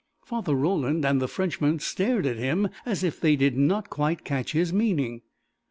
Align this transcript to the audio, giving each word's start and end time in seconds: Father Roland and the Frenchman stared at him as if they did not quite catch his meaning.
Father 0.25 0.55
Roland 0.55 1.05
and 1.05 1.21
the 1.21 1.27
Frenchman 1.27 1.77
stared 1.77 2.25
at 2.25 2.37
him 2.37 2.69
as 2.87 3.03
if 3.03 3.21
they 3.21 3.35
did 3.35 3.55
not 3.55 3.91
quite 3.91 4.23
catch 4.25 4.53
his 4.53 4.73
meaning. 4.73 5.21